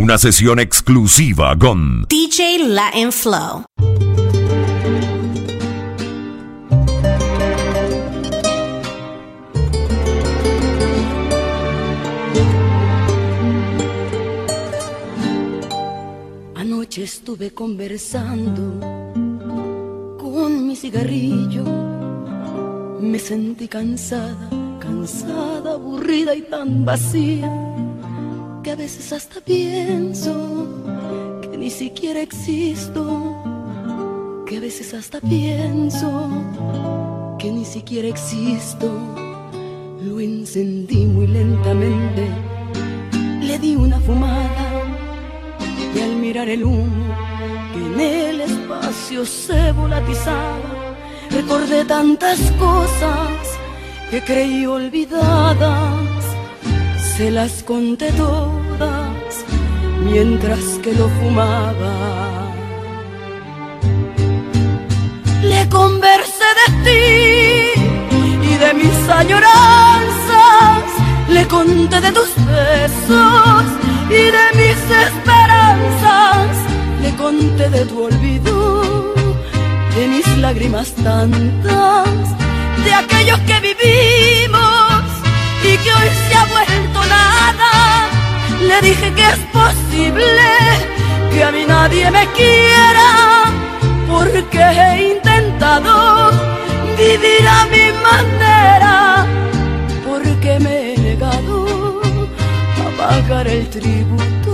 [0.00, 3.64] Una sesión exclusiva con DJ Latin Flow.
[16.54, 18.78] Anoche estuve conversando
[20.16, 21.64] con mi cigarrillo.
[23.00, 27.50] Me sentí cansada, cansada, aburrida y tan vacía
[28.68, 30.68] que a veces hasta pienso
[31.40, 33.02] que ni siquiera existo.
[34.46, 36.28] Que a veces hasta pienso
[37.38, 38.90] que ni siquiera existo.
[40.02, 42.28] Lo encendí muy lentamente,
[43.40, 44.68] le di una fumada
[45.94, 47.06] y al mirar el humo
[47.72, 50.94] que en el espacio se volatizaba,
[51.30, 53.30] recordé tantas cosas
[54.10, 56.24] que creí olvidadas,
[57.16, 58.67] se las conté todas
[60.04, 61.94] mientras que lo fumaba.
[65.42, 67.80] Le conversé de ti
[68.50, 70.84] y de mis añoranzas,
[71.28, 73.64] le conté de tus besos
[74.10, 76.56] y de mis esperanzas,
[77.02, 79.14] le conté de tu olvido,
[79.96, 82.08] de mis lágrimas tantas,
[82.84, 85.02] de aquellos que vivimos
[85.62, 88.17] y que hoy se ha vuelto nada.
[88.60, 90.48] Le dije que es posible
[91.32, 93.44] que a mí nadie me quiera,
[94.10, 96.30] porque he intentado
[96.96, 99.26] vivir a mi manera,
[100.06, 102.00] porque me he negado
[102.84, 104.52] a pagar el tributo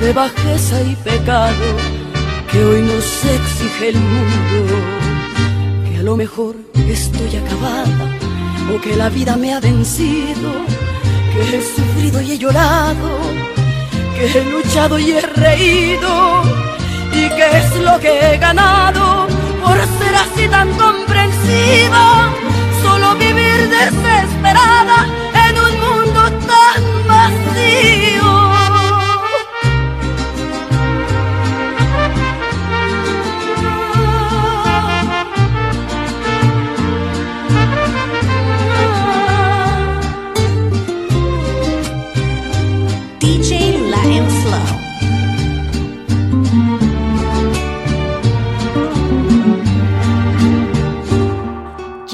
[0.00, 1.66] de bajeza y pecado
[2.50, 4.76] que hoy nos exige el mundo,
[5.88, 6.56] que a lo mejor
[6.88, 8.16] estoy acabada
[8.74, 10.50] o que la vida me ha vencido,
[11.38, 13.20] que he sufrido y he llorado,
[14.16, 16.42] que he luchado y he reído
[17.12, 19.28] y que es lo que he ganado
[19.62, 22.32] por ser así tan comprensiva,
[22.82, 25.17] solo vivir desesperada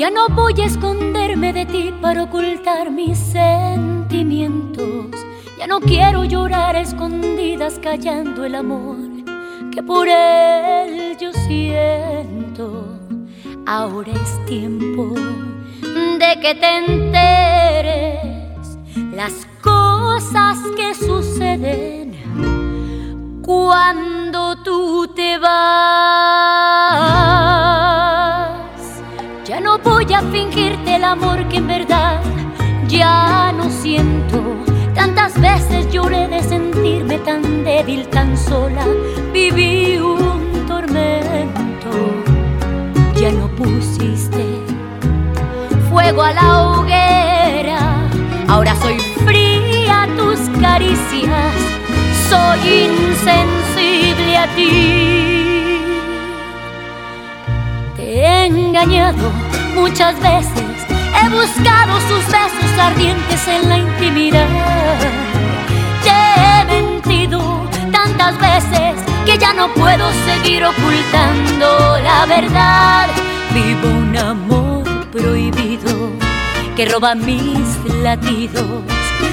[0.04, 5.06] Ya no voy a esconderme de ti para ocultar mis sentimientos.
[5.58, 8.98] Ya no quiero llorar a escondidas callando el amor
[9.72, 12.84] que por él yo siento.
[13.64, 18.76] Ahora es tiempo de que te enteres
[19.14, 22.12] las cosas que suceden
[23.40, 25.63] cuando tú te vas.
[31.14, 32.20] Amor que en verdad
[32.88, 34.38] ya no siento.
[34.94, 38.84] Tantas veces lloré de sentirme tan débil, tan sola.
[39.32, 41.92] Viví un tormento.
[43.20, 44.44] Ya no pusiste
[45.88, 47.80] fuego a la hoguera.
[48.48, 51.54] Ahora soy fría a tus caricias.
[52.28, 55.80] Soy insensible a ti.
[57.96, 59.30] Te he engañado
[59.74, 60.76] muchas veces,
[61.24, 64.48] he buscado sus besos ardientes en la intimidad.
[66.02, 73.08] Te he mentido tantas veces que ya no puedo seguir ocultando la verdad.
[73.52, 76.10] Vivo un amor prohibido
[76.76, 77.68] que roba mis
[78.02, 78.82] latidos,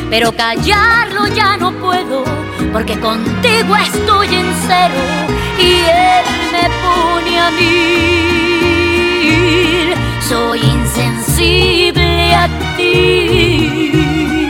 [0.09, 2.23] pero callarlo ya no puedo
[2.71, 5.03] porque contigo estoy en cero
[5.59, 8.50] y él me pone a mil.
[10.31, 12.47] Soy insensible a
[12.77, 14.40] ti.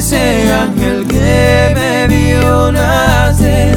[0.00, 3.76] Ese ángel que me vio nacer.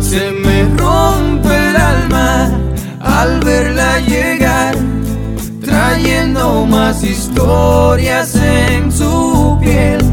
[0.00, 2.52] Se me rompe el alma
[3.00, 4.76] al verla llegar,
[5.60, 10.03] trayendo más historias en su piel,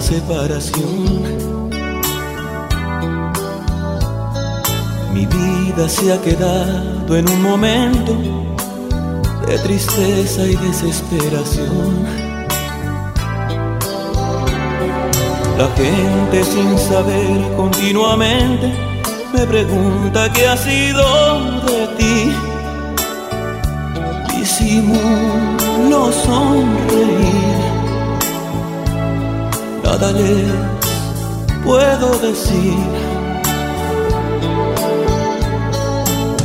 [0.00, 1.22] separación.
[5.12, 8.16] Mi vida se ha quedado en un momento
[9.46, 12.06] de tristeza y desesperación.
[15.58, 18.72] La gente sin saber continuamente
[19.32, 21.04] me pregunta qué ha sido
[21.66, 22.32] de ti.
[24.36, 27.61] Disimulo sonreír,
[29.98, 30.12] nada
[31.64, 32.78] puedo decir.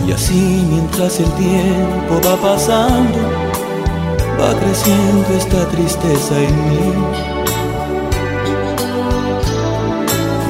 [0.05, 3.19] Y así mientras el tiempo va pasando,
[4.39, 6.93] va creciendo esta tristeza en mí.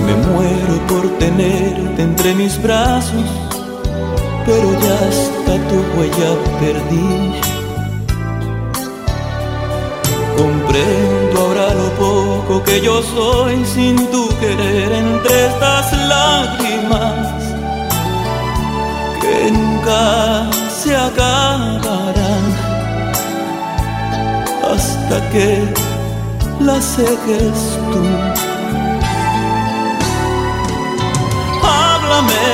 [0.05, 3.25] Me muero por tenerte entre mis brazos,
[4.45, 6.29] pero ya hasta tu huella
[6.59, 7.41] perdí.
[10.37, 11.89] Comprendo ahora lo
[12.47, 17.27] que yo soy sin tu querer entre estas lágrimas
[19.21, 20.49] que nunca
[20.81, 22.45] se acabarán
[24.71, 25.67] hasta que
[26.61, 27.59] las seques
[27.91, 28.03] tú.
[31.63, 32.47] Háblame,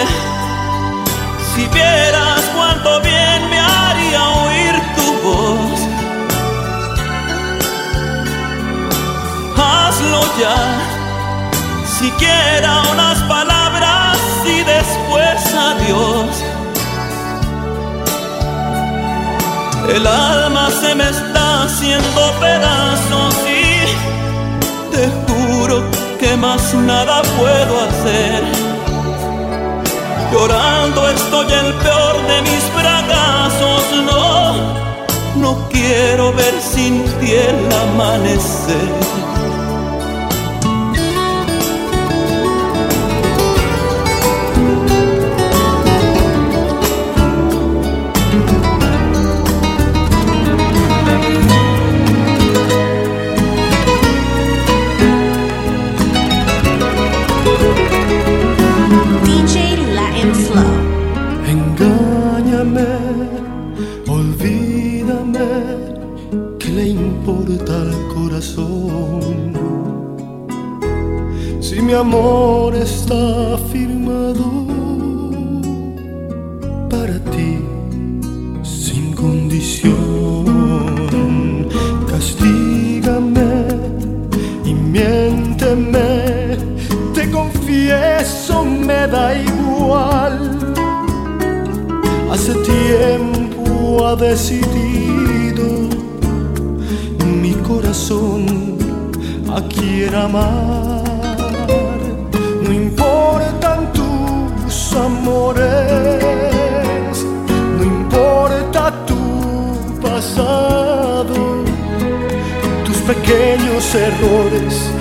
[1.53, 2.12] si vieras
[10.39, 10.55] ya,
[11.99, 16.43] siquiera unas palabras y después adiós.
[19.89, 25.83] El alma se me está haciendo pedazos y te juro
[26.19, 28.43] que más nada puedo hacer.
[30.31, 34.73] Llorando estoy el peor de mis fracasos, no,
[35.35, 39.32] no quiero ver sin ti el amanecer.
[71.59, 74.45] Si mi amor está firmado
[76.87, 77.57] para ti
[78.61, 80.45] sin condición,
[82.07, 83.65] castígame
[84.65, 86.57] y miénteme,
[87.15, 90.59] te confieso, me da igual.
[92.31, 94.93] Hace tiempo ha decidido
[95.23, 95.32] mi
[97.63, 98.45] corazón
[99.51, 101.03] a quien amar.
[102.61, 105.63] No importan tus amores,
[107.77, 111.63] no importa tu pasado,
[112.85, 114.93] tus pequeños errores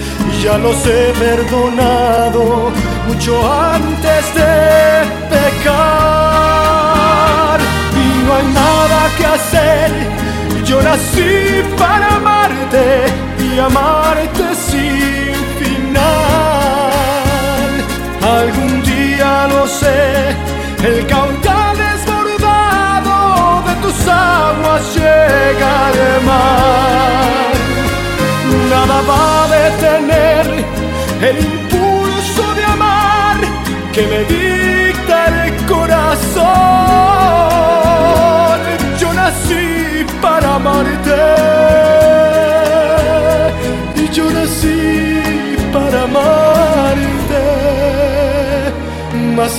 [0.43, 2.73] ya los he perdonado
[3.07, 6.01] mucho antes de pecar
[7.95, 9.91] y no hay nada que hacer.
[10.73, 13.05] Yo nací para amarte
[13.39, 16.03] y amarte sin final.
[18.39, 20.35] Algún día lo sé,
[20.83, 27.53] el caudal desbordado de tus aguas llega al mar
[28.73, 30.47] nada va a detener
[31.29, 31.62] el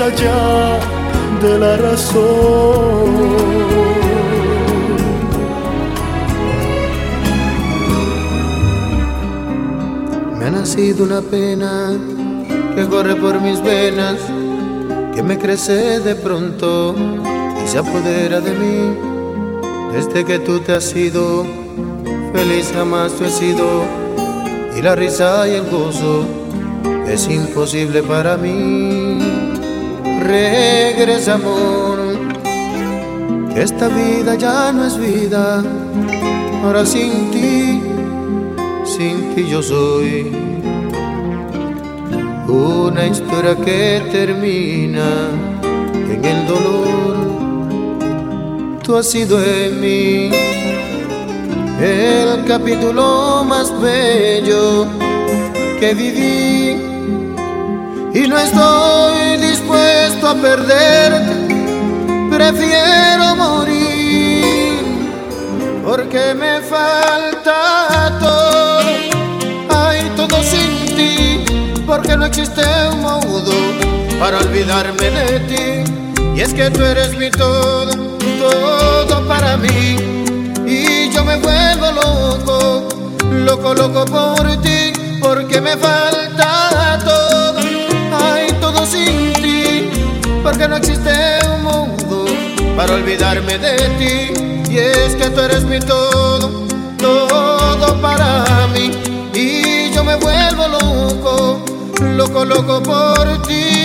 [0.04, 0.80] allá
[1.42, 3.14] de la razón.
[10.38, 11.94] Me ha nacido una pena
[12.76, 14.18] que corre por mis venas,
[15.16, 16.96] que me crece de pronto
[17.64, 18.80] y se apodera de mí.
[19.94, 21.46] Desde que tú te has ido,
[22.34, 23.66] feliz jamás tú he sido,
[24.78, 26.26] y la risa y el gozo
[27.08, 29.43] es imposible para mí.
[30.24, 32.00] Regresa, amor,
[33.58, 35.62] esta vida ya no es vida,
[36.64, 37.82] ahora sin ti,
[38.86, 40.32] sin ti yo soy.
[42.48, 45.30] Una historia que termina
[46.10, 47.18] en el dolor.
[48.82, 50.32] Tú has sido en mí
[51.82, 54.88] el capítulo más bello
[55.82, 56.78] que viví.
[58.14, 59.43] Y no estoy
[60.26, 61.34] a perderte.
[62.30, 64.80] Prefiero morir
[65.86, 68.80] porque me falta todo.
[69.70, 71.46] Hay todo sin ti
[71.86, 72.62] porque no existe
[72.92, 73.52] un modo
[74.20, 75.92] para olvidarme de ti.
[76.36, 77.92] Y es que tú eres mi todo,
[78.40, 79.98] todo para mí.
[80.66, 82.88] Y yo me vuelvo loco,
[83.32, 84.03] loco, loco
[90.54, 91.12] porque no existe
[91.56, 92.26] un mundo
[92.78, 94.72] para olvidarme de ti.
[94.72, 96.68] Y es que tú eres mi todo,
[97.00, 98.92] todo para mí.
[99.34, 101.60] Y yo me vuelvo loco
[102.16, 103.83] loco, loco por ti.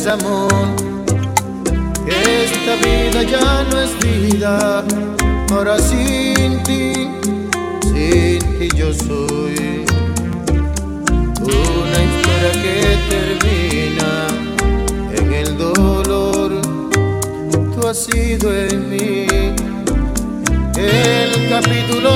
[0.00, 0.52] Regresa amor,
[2.06, 4.84] esta vida ya no es vida,
[5.52, 7.08] ahora sin ti,
[7.82, 9.84] sin ti yo soy.
[11.42, 14.26] Una historia que termina
[15.16, 16.60] en el dolor,
[17.74, 19.26] tú has sido en mí
[20.76, 22.10] el capítulo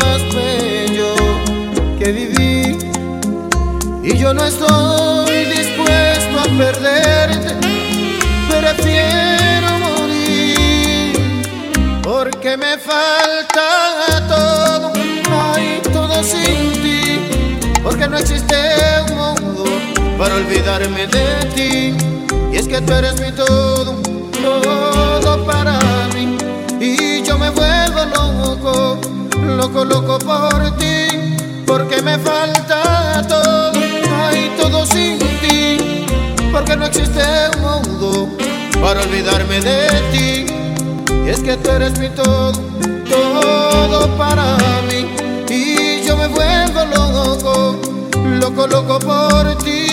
[0.00, 1.14] más bello
[1.98, 2.78] que viví.
[4.02, 5.29] Y yo no estoy
[6.60, 7.54] perderte,
[8.48, 11.12] prefiero morir.
[12.02, 13.66] Porque me falta
[14.28, 14.92] todo,
[15.32, 17.28] hay todo sin ti,
[17.82, 18.56] porque no existe
[19.08, 19.64] un mundo
[20.18, 21.96] para olvidarme de ti,
[22.52, 23.96] y es que tú eres mi todo,
[24.42, 25.78] todo para
[26.14, 26.36] mí,
[26.78, 29.00] y yo me vuelvo loco,
[29.56, 31.36] loco, loco por ti,
[31.66, 33.90] porque me falta todo
[34.30, 35.59] hay todo sin ti,
[36.52, 37.22] porque no existe
[37.56, 38.28] un mundo
[38.80, 40.46] para olvidarme de ti.
[41.24, 42.52] Y es que tú eres mi todo,
[43.08, 44.56] todo para
[44.88, 45.06] mí.
[45.48, 47.76] Y yo me vuelvo loco,
[48.40, 49.89] loco, loco por ti.